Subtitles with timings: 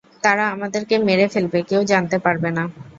[0.23, 2.63] তারা আমাদেরকে মেরে ফেলবে, কেউ জানতে পারবে না।